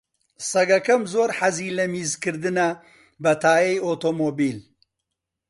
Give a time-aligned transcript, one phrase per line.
[0.49, 2.69] سەگەکەم زۆر حەزی لە میزکردنە
[3.23, 4.59] بە تایەی ئۆتۆمۆبیل.